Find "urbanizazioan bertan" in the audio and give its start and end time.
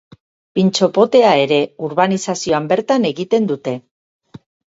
1.89-3.07